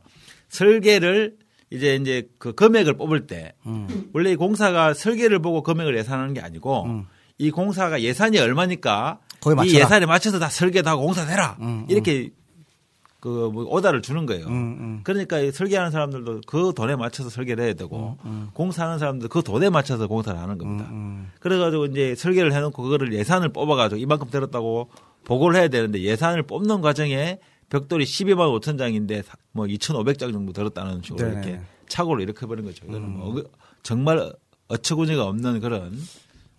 [0.50, 1.38] 설계를
[1.70, 4.10] 이제 이제 그 금액을 뽑을 때 음.
[4.14, 6.88] 원래 이 공사가 설계를 보고 금액을 예산하는 게 아니고
[7.38, 9.20] 이 공사가 예산이 얼마니까
[9.72, 9.76] 이.
[9.76, 12.32] 예산에 맞춰서 다 설계도 하고 공사해라 음, 이렇게
[13.20, 14.46] 그 뭐 오다를 주는 거예요.
[14.48, 15.00] 음, 음.
[15.04, 19.70] 그러니까 이 설계하는 사람들도 그 돈에 맞춰서 설계를 해야 되고 음, 공사하는 사람들 그 돈에
[19.70, 20.88] 맞춰서 공사를 하는 겁니다.
[20.92, 21.30] 음.
[21.40, 24.90] 그래가지고 이제 설계를 해놓고 그거를 예산을 뽑아가지고 이만큼 들었다고
[25.26, 31.28] 보고를 해야 되는데 예산을 뽑는 과정에 벽돌이 12만 5천 장인데 뭐 2,500장 정도 들었다는 식으로
[31.30, 31.42] 네네.
[31.48, 32.86] 이렇게 착오를 이렇게 해버린 거죠.
[32.86, 33.50] 이거는 뭐 어그-
[33.84, 34.32] 정말
[34.70, 35.92] 어처구니가 없는 그런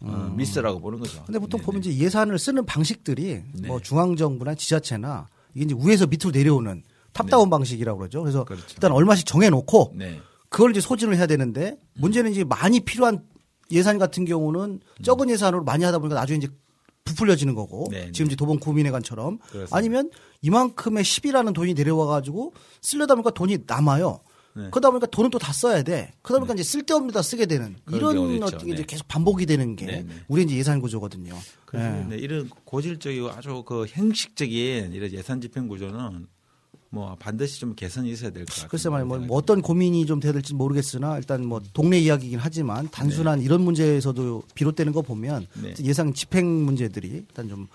[0.01, 1.23] 어, 미스라고 보는 거죠.
[1.25, 1.91] 근데 보통 네, 보면 네.
[1.91, 3.69] 이제 예산을 쓰는 방식들이 네.
[3.69, 6.83] 뭐 중앙정부나 지자체나 이게 이제 위에서 밑으로 내려오는
[7.13, 8.23] 탑다운 방식이라고 그러죠.
[8.23, 8.67] 그래서 그렇죠.
[8.71, 10.21] 일단 얼마씩 정해놓고 네.
[10.49, 13.25] 그걸 이제 소진을 해야 되는데 문제는 이제 많이 필요한
[13.71, 16.49] 예산 같은 경우는 적은 예산으로 많이 하다 보니까 나중에 이제
[17.05, 19.39] 부풀려지는 거고 네, 지금 이제 도봉 구민회관처럼.
[19.71, 20.11] 아니면
[20.43, 24.21] 이만큼의 10이라는 돈이 내려와 가지고 쓰려다 보니까 돈이 남아요.
[24.55, 24.69] 네.
[24.71, 26.13] 그러다 보니까 돈은 또 다 써야 돼.
[26.23, 28.43] 그러다 보니까 이제 쓸데없는 데다 쓰게 되는 이런.
[28.43, 28.85] 어떻게 이제 네.
[28.87, 30.15] 계속 반복이 되는 게 네, 네.
[30.29, 31.37] 우리 이제 예산 구조거든요.
[31.67, 32.05] 그래서 예.
[32.05, 36.27] 네, 이런 고질적이고 아주 그 형식적인 이런 예산 집행 구조는
[36.91, 38.69] 뭐 반드시 좀 개선이 있어야 될 것 같아요.
[38.71, 42.85] 글쎄 말이야 뭐, 뭐 어떤 고민이 좀 돼야 될지 모르겠으나 일단 뭐 동네 이야기이긴 하지만
[42.87, 42.91] 네.
[42.91, 45.75] 단순한 이런 문제에서도 비롯되는 거 보면 네.
[45.85, 47.69] 예상 집행 문제들이 일단 좀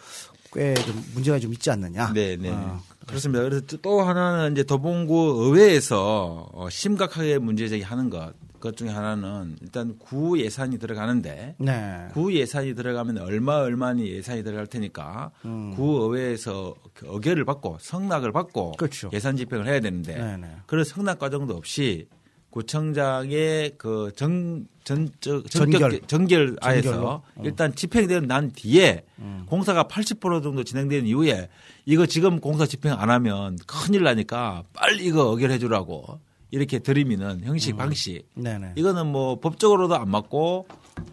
[0.54, 2.14] 꽤 좀 문제가 좀 있지 않느냐.
[2.14, 2.50] 네, 네.
[2.50, 3.44] 어, 그렇습니다.
[3.44, 9.98] 그래서 또 하나는 이제 도봉구 의회에서 어, 심각하게 문제 제기하는 것, 것 중에 하나는 일단
[10.00, 12.08] 구 예산이 들어가는데 네.
[12.14, 15.74] 구 예산이 들어가면 얼마 얼마니 예산이 들어갈 테니까 음.
[15.76, 19.10] 구 의회에서 그 의결을 받고 성낙을 받고 그렇죠.
[19.14, 20.48] 예산 집행을 해야 되는데 네, 네.
[20.66, 22.08] 그런 성낙 과정도 없이
[22.54, 25.80] 구청장의 그정 전적 전결.
[25.80, 26.56] 전결 전결로?
[26.62, 27.24] 아에서 어.
[27.38, 27.46] 음.
[27.46, 29.06] 일단 집행되는 난 뒤에
[29.48, 31.50] 공사가 80% 정도 진행된 이후에
[31.86, 36.20] 이거 지금 공사 집행 안 하면 큰일 나니까 빨리 이거 의결해 주라고
[36.52, 38.74] 이렇게 들이미는 형식 방식 네, 네.
[38.76, 40.68] 이거는 뭐 법적으로도 안 맞고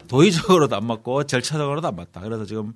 [0.09, 2.21] 도의적으로도 안 맞고 절차적으로도 안 맞다.
[2.21, 2.75] 그래서 지금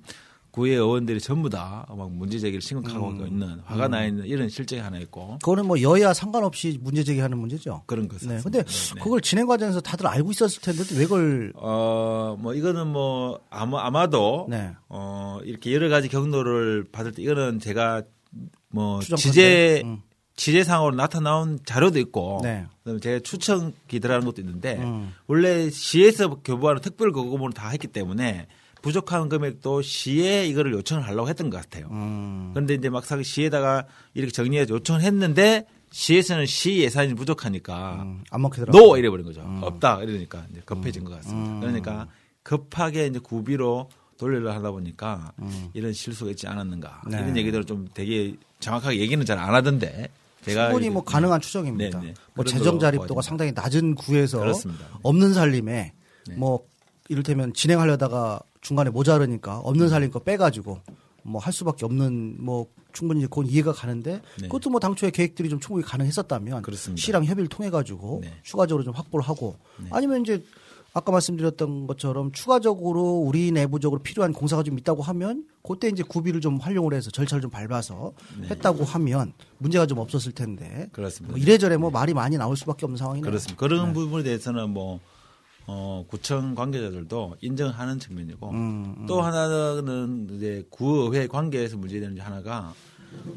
[0.55, 3.27] 구의 의원들이 전부 다 막 문제 제기를 심각하고 음.
[3.27, 7.83] 있는 화가 나 있는 이런 실정이 하나 있고 그거는 뭐 여야 상관없이 문제 제기하는 문제죠.
[7.85, 8.29] 그런 것은.
[8.29, 8.39] 네.
[8.41, 8.63] 근데
[9.01, 14.71] 그걸 진행 과정에서 다들 알고 있었을 텐데 왜 그걸 어뭐 이거는 뭐 아마 아마도 네.
[14.87, 18.03] 어 이렇게 여러 가지 경로를 받을 때 이거는 제가
[18.69, 18.99] 뭐.
[19.01, 20.01] 지재 음.
[20.37, 22.65] 지재상으로 나타나온 자료도 있고 네.
[22.83, 25.13] 그다음에 제가 추천기 들어가는 것도 있는데 음.
[25.27, 28.47] 원래 시에서 교부하는 특별 거금을 다 했기 때문에
[28.85, 31.87] 부족한 금액도 시에 이거를 요청을 하려고 했던 것 같아요.
[31.89, 32.51] 음.
[32.53, 38.79] 그런데 이제 막상 시에다가 이렇게 정리해서 요청을 했는데 시에서는 시 예산이 부족하니까 음, 안 먹히더라고요.
[38.79, 39.41] 노 이래버린 거죠.
[39.61, 41.51] 없다 이러니까 이제 급해진 것 같습니다.
[41.51, 41.59] 음.
[41.61, 42.07] 그러니까
[42.43, 45.69] 급하게 이제 구비로 돌리려 하다 보니까 음.
[45.73, 47.17] 이런 실수가 있지 않았는가 네.
[47.17, 50.09] 이런 얘기들을 좀 되게 정확하게 얘기는 잘 안 하던데
[50.43, 52.01] 충분히 뭐 가능한 추정입니다.
[52.01, 52.13] 네, 네.
[52.35, 53.23] 뭐 재정 자립도가.
[53.23, 54.85] 상당히 낮은 구에서 그렇습니다.
[55.01, 55.93] 없는 살림에
[56.27, 56.35] 네.
[56.35, 56.59] 뭐
[57.09, 60.79] 이를테면 진행하려다가 중간에 모자르니까 없는 살림 거 빼가지고
[61.21, 64.47] 뭐 할 수밖에 없는 뭐 충분히 이제 그건 이해가 가는데 네.
[64.47, 67.01] 그것도 뭐 당초에 계획들이 좀 충분히 가능했었다면 그렇습니다.
[67.01, 68.33] 시랑 협의를 통해 가지고 네.
[68.43, 69.55] 추가적으로 좀 확보를 하고
[69.91, 70.43] 아니면 이제
[70.93, 76.57] 아까 말씀드렸던 것처럼 추가적으로 우리 내부적으로 필요한 공사가 좀 있다고 하면 그때 이제 구비를 좀
[76.57, 78.13] 활용을 해서 절차를 좀 밟아서
[78.49, 80.89] 했다고 하면 문제가 좀 없었을 텐데 네.
[80.91, 81.33] 그렇습니다.
[81.33, 83.29] 뭐 이래저래 뭐 말이 많이 나올 수밖에 없는 상황이네요.
[83.29, 83.59] 그렇습니다.
[83.59, 84.99] 그런 부분에 대해서는 뭐
[85.67, 92.73] 어, 구청 관계자들도 인정하는 측면이고 음, 또 하나는 이제 구의회 관계에서 문제되는 게 하나가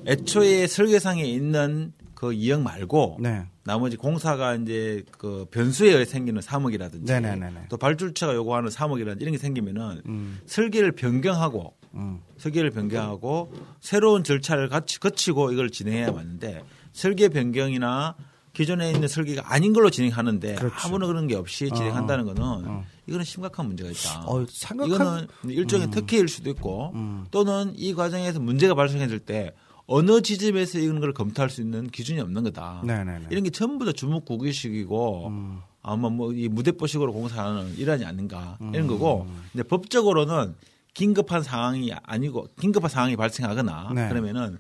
[0.07, 3.47] 애초에 설계상에 있는 그 이형 말고 네.
[3.65, 7.67] 나머지 공사가 이제 그 변수에 의해 생기는 사목이라든지 네네네네.
[7.69, 14.69] 또 발주처가 요구하는 사목이라든지 이런 게 생기면은 음, 설계를 변경하고 음, 설계를 변경하고 새로운 절차를
[14.69, 18.17] 같이 거치고 이걸 진행해야 맞는데 설계 변경이나
[18.59, 20.75] 기존에 있는 설계가 아닌 걸로 진행하는데 그렇죠.
[20.85, 22.85] 아무런 그런 게 없이 진행한다는 거는 어.
[23.07, 24.25] 이거는 심각한 문제가 있다.
[24.27, 27.25] 어, 생각한- 이거는 일종의 특혜일 수도 있고 음.
[27.31, 29.53] 또는 이 과정에서 문제가 발생했을 때
[29.87, 32.83] 어느 지점에서 이런 걸 검토할 수 있는 기준이 없는 거다.
[32.85, 33.27] 네네네.
[33.31, 35.61] 이런 게 전부 다 주목구기식이고 음.
[35.83, 38.75] 아마 뭐 이 무대뽀식으로 공사하는 일환이 아닌가 음.
[38.75, 40.55] 이런 거고 근데 법적으로는
[40.95, 44.09] 긴급한 상황이 아니고 긴급한 상황이 발생하거나 네.
[44.09, 44.59] 그러면은 뭐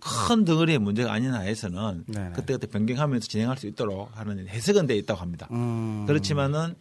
[0.00, 2.04] 큰 덩어리의 문제가 아닌 하에서는.
[2.34, 5.48] 그때그때 변경하면서 진행할 수 있도록 하는 해석은 돼 있다고 합니다.
[5.50, 6.74] 음, 그렇지만은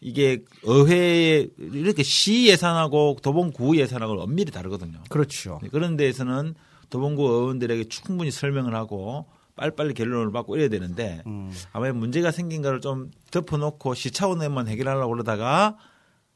[0.00, 5.00] 이게 의회 이렇게 시 예산하고 도봉구 예산하고 엄밀히 다르거든요.
[5.08, 5.58] 그렇죠.
[5.62, 6.54] 네, 그런 데에서는
[6.90, 11.50] 도봉구 의원들에게 충분히 설명을 하고 빨리빨리 결론을 받고 이래야 되는데 음.
[11.72, 15.78] 아마 문제가 생긴 거를 좀 덮어놓고 시 차원에만 해결하려고 그러다가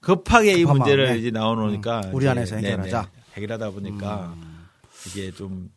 [0.00, 1.18] 급하게 이 문제를 마음에.
[1.18, 3.02] 이제 나오놓으니까 음, 우리 안에서 해결하자.
[3.02, 4.66] 네네, 해결하다 보니까 음.
[5.06, 5.70] 이게 좀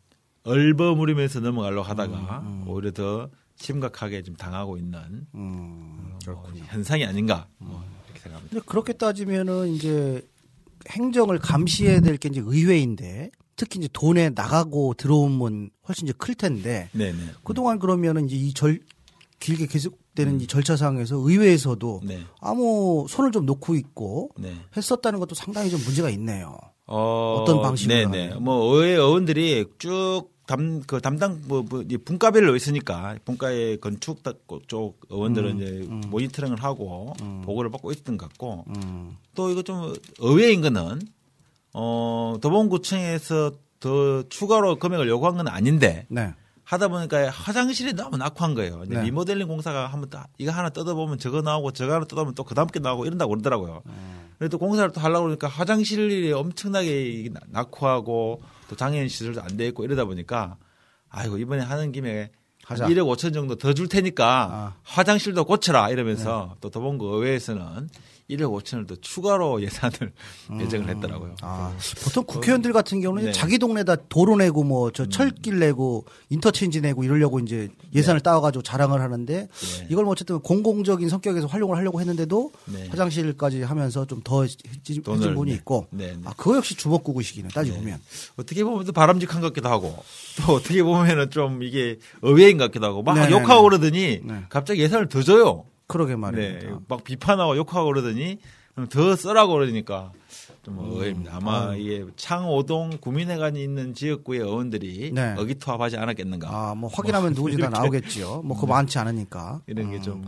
[0.44, 7.66] 얼버무리면서 넘어가려고 하다가 음, 오히려 더 심각하게 좀 당하고 있는 음, 뭐 현상이 아닌가 음.
[7.68, 8.50] 뭐 이렇게 생각합니다.
[8.54, 10.22] 근데 그렇게 따지면은 이제
[10.90, 16.90] 행정을 감시해야 될 게 이제 의회인데 특히 이제 돈에 나가고 들어오면 훨씬 이제 클 텐데
[16.92, 17.18] 네네.
[17.44, 18.80] 그동안 그러면은 이제 이 절
[19.40, 22.20] 길게 계속되는 이 절차상에서 의회에서도 네.
[22.40, 24.54] 아무 손을 좀 놓고 있고 네.
[24.76, 26.56] 했었다는 것도 상당히 좀 문제가 있네요.
[26.86, 28.36] 어, 어떤 방식으로 네네.
[28.36, 34.22] 뭐 의회 의원들이 쭉 담, 그 담당 뭐, 뭐 이제 분과별로 있으니까 분과의 건축
[34.66, 40.60] 쪽 의원들은 이제 모니터링을 하고 보고를 받고 있던 것 같고 음, 또 이거 좀 의외인
[40.60, 41.00] 거는
[41.72, 46.34] 어 도봉구청에서 더 추가로 금액을 요구한 건 아닌데 네.
[46.64, 48.82] 하다 보니까 화장실이 너무 낙후한 거예요.
[48.86, 49.02] 이제 네.
[49.04, 52.66] 리모델링 공사가 한번 딱 이거 하나 뜯어보면 저거 나오고 저거 하나 뜯어보면 또 그 다음
[52.68, 53.82] 게 나오고 이런다고 그러더라고요.
[54.38, 60.04] 그래도 공사를 또 하려고 그러니까 화장실이 엄청나게 낙후하고 또 장애인 시설도 안 돼 있고 이러다
[60.04, 60.56] 보니까
[61.10, 62.30] 아이고 이번에 하는 김에
[62.64, 62.86] 한 하자.
[62.88, 64.74] 1억 5천 정도 더 줄 테니까 아.
[64.84, 67.88] 화장실도 고쳐라 이러면서 또 도봉구 의회에서는
[68.30, 70.12] 1억 5천을 더 추가로 예산을
[70.60, 71.36] 예정을 했더라고요.
[71.42, 73.32] 아, 보통 국회의원들 같은 경우는 네.
[73.32, 79.00] 자기 동네다 도로 내고 뭐 저 철길 내고 인터체인지 내고 이러려고 이제 예산을 따와가지고 자랑을
[79.00, 79.86] 하는데 네.
[79.90, 82.88] 이걸 뭐 어쨌든 공공적인 성격에서 활용을 하려고 했는데도 네.
[82.88, 85.56] 화장실까지 하면서 좀 더 해진 분이 네.
[85.58, 86.20] 있고 네, 네.
[86.24, 88.00] 아 그거 역시 주먹구구식이네 따지고 보면
[88.36, 90.02] 어떻게 보면 또 바람직한 것 같기도 하고
[90.46, 93.30] 또 어떻게 보면은 좀 이게 의외인 것 같기도 하고 막.
[93.30, 94.44] 욕하고 그러더니 네.
[94.48, 95.66] 갑자기 예산을 더 줘요.
[95.86, 96.16] 그러게 네.
[96.16, 96.80] 말입니다.
[96.88, 98.38] 막 비판하고 욕하고 그러더니
[98.90, 100.10] 더 써라고 그러니까
[100.62, 101.36] 좀 의외입니다.
[101.36, 105.34] 아마 이게 창오동 구민회관이 있는 지역구의 의원들이 네.
[105.38, 106.48] 의기투합하지 않았겠는가.
[106.70, 107.68] 아 뭐 확인하면 누구지 다.
[107.68, 108.42] 나오겠지요.
[108.42, 110.24] 뭐 그거 많지 않으니까 이런 게좀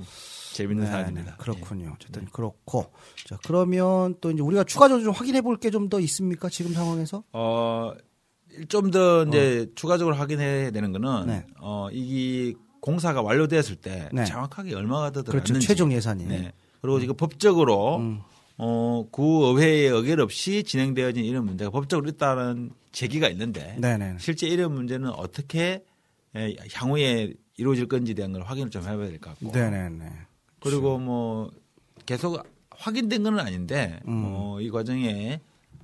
[0.52, 1.30] 재밌는 네, 사안입니다.
[1.32, 1.92] 네, 그렇군요.
[1.96, 2.92] 어쨌든 그렇고
[3.26, 7.24] 자 그러면 또 이제 우리가 추가적으로 좀 확인해 볼 게 좀 더 있습니까 지금 상황에서?
[7.32, 7.92] 어,
[8.68, 11.24] 좀 더 이제 추가적으로 확인해야 되는 거는 어.
[11.24, 11.44] 네.
[11.60, 12.54] 어, 이게
[12.86, 14.24] 공사가 완료되었을 때 네.
[14.24, 15.32] 정확하게 얼마가 더 그렇죠.
[15.46, 16.24] 들어갔는지 최종 예산이.
[16.26, 16.52] 네.
[16.80, 18.20] 그리고 지금 법적으로 음.
[18.58, 24.16] 어, 구의회의 의결 없이 진행되어진 이런 문제가 법적으로 있다는 제기가 있는데 네네.
[24.20, 25.82] 실제 이런 문제는 어떻게
[26.36, 30.06] 에, 향후에 이루어질 건지에 대한 걸 확인을 좀 해봐야 될 것 같고 네네네.
[30.60, 31.50] 그리고 뭐
[32.06, 34.22] 계속 확인된 건 아닌데 음.
[34.26, 35.40] 어, 이 과정에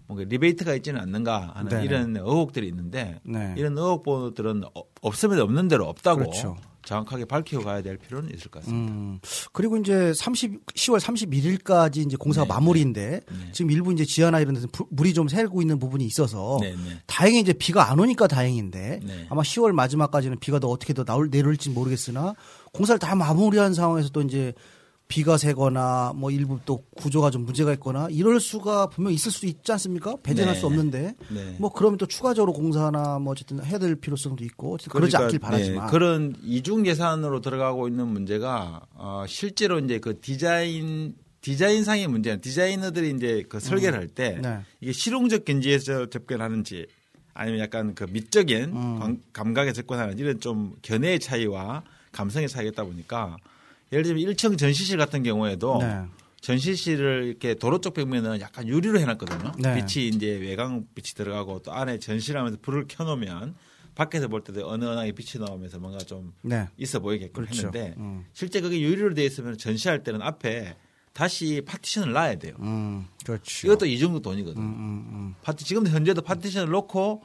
[0.06, 1.84] 뭔가 리베이트가 있지는 않는가 하는 네네.
[1.84, 3.54] 이런 의혹들이 있는데 네.
[3.58, 6.56] 이런 의혹들은 어- 없으면 없는 대로 없다고 그렇죠.
[6.84, 8.92] 정확하게 밝히고 가야 될 필요는 있을 것 같습니다.
[8.92, 9.18] 음.
[9.52, 13.52] 그리고 이제 30 10월 31일까지 이제 공사가 네, 마무리인데 네.
[13.52, 16.98] 지금 일부 이제 지하나 이런 데서 부- 물이 좀 새고 있는 부분이 있어서 네, 네.
[17.06, 19.26] 다행히 이제 비가 안 오니까 다행인데 네.
[19.30, 22.34] 아마 10월 마지막까지는 비가 더 어떻게 더 나올 내려올지 모르겠으나
[22.72, 24.52] 공사를 다 마무리한 상황에서 또 이제
[25.12, 29.70] 비가 새거나 뭐 일부 또 구조가 좀 문제가 있거나 이럴 수가 분명 있을 수도 있지
[29.72, 30.16] 않습니까?
[30.22, 30.58] 배제할 네.
[30.58, 31.56] 수 없는데 네.
[31.58, 35.84] 뭐 그러면 또 추가적으로 공사나 뭐 어쨌든 해야 될 필요성도 있고 어쨌든 그러지 않길 바라지만
[35.86, 43.10] 네, 그런 이중 예산으로 들어가고 있는 문제가 어, 실제로 이제 그 디자인 디자인상의 문제는 디자이너들이
[43.10, 44.60] 이제 그 설계를 할때 네.
[44.80, 46.86] 이게 실용적 견지에서 접근하는지
[47.34, 48.98] 아니면 약간 그 미적인 음.
[48.98, 53.36] 감- 감각에 접근하는지 이런 좀 견해의 차이와 감성의 차이가 있다 보니까
[53.92, 56.04] 예를 들면 1층 전시실 같은 경우에도 네.
[56.40, 59.52] 전시실을 이렇게 도로 쪽 벽면은 약간 유리로 해놨거든요.
[59.58, 59.74] 네.
[59.74, 63.54] 빛이 이제 외곽 빛이 들어가고 또 안에 전시하면서 불을 켜놓으면
[63.94, 66.68] 밖에서 볼 때도 은은하게 빛이 나오면서 뭔가 좀 네.
[66.78, 67.66] 있어 보이게끔 그렇죠.
[67.68, 68.24] 했는데 음.
[68.32, 70.76] 실제 그게 유리로 되어 있으면 전시할 때는 앞에
[71.12, 72.54] 다시 파티션을 놔야 돼요.
[72.60, 73.66] 음, 그렇죠.
[73.66, 74.64] 이것도 이 정도 돈이거든요.
[74.64, 75.34] 음, 음, 음.
[75.42, 77.22] 파티 지금도 현재도 파티션을 놓고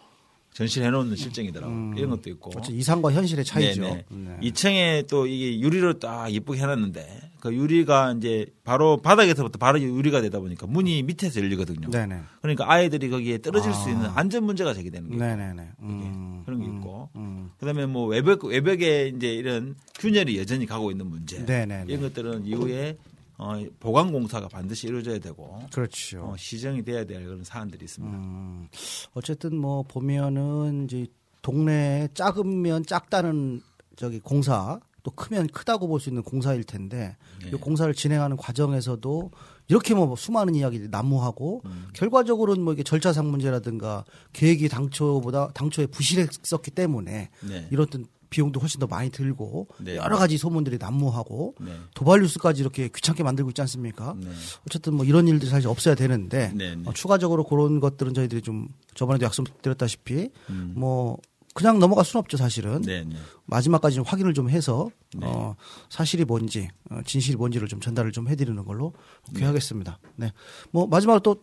[0.58, 1.94] 전시를 해놓는 실정이더라고요.
[1.96, 2.52] 이런 것도 있고.
[2.68, 3.82] 이상과 현실의 차이죠.
[3.82, 4.06] 네네.
[4.10, 4.38] 네.
[4.42, 10.40] 2층에 또 이게 유리로 딱 이쁘게 해놨는데 그 유리가 이제 바로 바닥에서부터 바로 유리가 되다
[10.40, 11.92] 보니까 문이 밑에서 열리거든요.
[11.92, 12.22] 네네.
[12.42, 13.92] 그러니까 아이들이 거기에 떨어질 수 아.
[13.92, 15.36] 있는 안전 문제가 제기되는 거예요.
[15.36, 15.70] 네네네.
[15.82, 17.52] 음, 그런 게 음, 있고 음.
[17.60, 21.86] 그다음에 뭐 외벽 외벽에 이제 이런 균열이 여전히 가고 있는 문제 네네네.
[21.88, 22.98] 이런 것들은 이후에
[23.38, 26.24] 어, 보강 공사가 반드시 이루어져야 되고 그렇죠.
[26.24, 28.18] 어, 시정이 돼야 될 그런 사안들이 있습니다.
[28.18, 28.68] 음,
[29.14, 31.06] 어쨌든 뭐 보면은 이제
[31.44, 33.62] 동네에 작으면 작다는
[33.96, 37.50] 저기 공사 또 크면 크다고 볼 수 있는 공사일 텐데 네.
[37.50, 39.32] 이 공사를 진행하는 과정에서도
[39.70, 41.88] 이렇게 뭐 수많은 이야기들이 난무하고 음.
[41.94, 47.68] 결과적으로는 뭐 이게 절차상 문제라든가 계획이 당초보다 당초에 부실했었기 때문에 네.
[47.72, 47.88] 이런
[48.30, 49.96] 비용도 훨씬 더 많이 들고 네.
[49.96, 51.72] 여러 가지 소문들이 난무하고 네.
[51.94, 54.16] 도발 뉴스까지 이렇게 귀찮게 만들고 있지 않습니까?
[54.18, 54.30] 네.
[54.68, 56.84] 어쨌든 뭐 이런 일들이 사실 없어야 되는데 네, 네.
[56.86, 60.74] 어, 추가적으로 그런 것들은 저희들이 좀 저번에도 약속드렸다시피 음.
[60.76, 61.18] 뭐
[61.54, 63.16] 그냥 넘어갈 수는 없죠 사실은 네, 네.
[63.46, 64.90] 마지막까지 좀 확인을 좀 해서
[65.24, 65.56] 어,
[65.90, 68.94] 사실이 뭔지 어, 진실이 뭔지를 좀 전달을 좀 해드리는 걸로
[69.28, 70.00] 그렇게 하겠습니다.
[70.16, 70.32] 네,
[70.72, 71.42] 뭐 마지막으로 또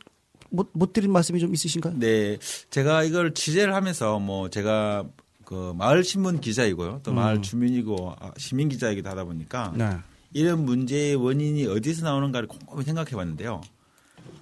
[0.55, 1.99] 못 못 드린 말씀이 좀 있으신가요?
[1.99, 2.39] 네,
[2.71, 5.05] 제가 이걸 취재를 하면서 뭐 제가
[5.45, 9.79] 그 마을 신문 기자이고요, 또 마을 주민이고 아, 시민 기자이기도 하다 보니까 음.
[9.79, 9.97] 네,
[10.33, 13.61] 이런 문제의 원인이 어디서 나오는가를 곰곰이 생각해 봤는데요.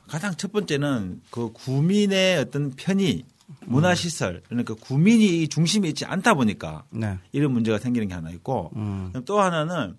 [0.06, 3.24] 가장 첫 번째는 그 구민의 어떤 편의,
[3.66, 8.30] 문화 시설, 그러니까 구민이 이 중심에 있지 않다 보니까 네, 이런 문제가 생기는 게 하나
[8.30, 9.96] 있고 음, 또 하나는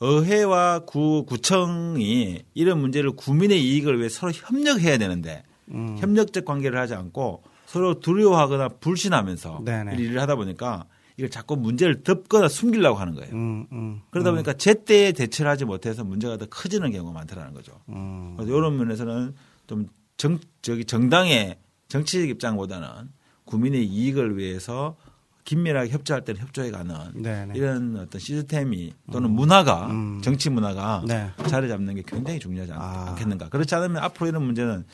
[0.00, 5.96] 의회와 구, 구청이 이런 문제를 구민의 이익을 위해 서로 협력해야 되는데 음.
[5.98, 9.96] 협력적 관계를 하지 않고 서로 두려워하거나 불신하면서 네네.
[9.98, 10.86] 이 일을 하다 보니까
[11.18, 13.34] 이걸 자꾸 문제를 덮거나 숨기려고 하는 거예요.
[13.34, 17.72] 음, 음, 그러다 보니까 제때에 대처를 하지 못해서 문제가 더 커지는 경우가 많다라는 거죠.
[17.90, 19.34] 음, 그래서 이런 면에서는
[19.66, 22.88] 좀 정, 저기 정당의 정치적 입장보다는
[23.44, 24.96] 국민의 이익을 위해서
[25.44, 27.54] 긴밀하게 협조할 때는 협조해 가는 네네.
[27.54, 30.20] 이런 어떤 시스템이 또는 문화가 음.
[30.22, 31.30] 정치 문화가 네.
[31.48, 33.10] 자리 잡는 게 굉장히 중요하지 않, 아.
[33.10, 33.48] 않겠는가.
[33.50, 34.84] 그렇지 않으면 앞으로 이런 문제는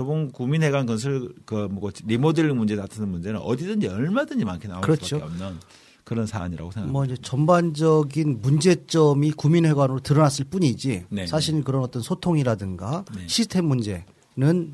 [0.00, 5.04] 도봉 구민회관 건설 그뭐 리모델링 문제 같은 문제는 어디든지 얼마든지 많게 나올 그렇죠.
[5.04, 5.58] 수밖에 없는
[6.04, 6.92] 그런 사안이라고 생각합니다.
[6.92, 13.24] 뭐 이제 전반적인 문제점이 구민회관으로 드러났을 뿐이지 네, 사실 그런 어떤 소통이라든가 네.
[13.26, 14.04] 시스템 문제는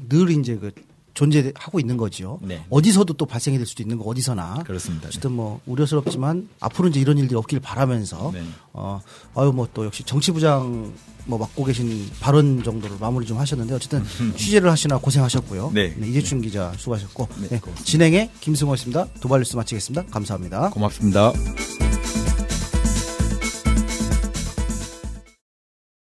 [0.08, 0.70] 늘 이제 그
[1.16, 2.38] 존재하고 있는 거죠.
[2.42, 2.64] 네.
[2.70, 4.62] 어디서도 또 발생이 될 수도 있는 거 어디서나.
[4.64, 5.08] 그렇습니다.
[5.08, 8.42] 어쨌든 뭐 우려스럽지만 앞으로 이제 이런 일들이 없길 바라면서 네.
[8.72, 9.00] 어
[9.34, 10.92] 아유 뭐 또 역시 정치부장
[11.26, 14.04] 뭐 맡고 계신 발언 정도로 마무리 좀 하셨는데 어쨌든
[14.36, 15.72] 취재를 하시나 고생하셨고요.
[15.74, 15.94] 네.
[16.00, 17.60] 이재춘 기자 수고하셨고 네, 네.
[17.84, 19.06] 진행의 김승호였습니다.
[19.20, 20.04] 도발뉴스 마치겠습니다.
[20.10, 20.70] 감사합니다.
[20.70, 21.32] 고맙습니다.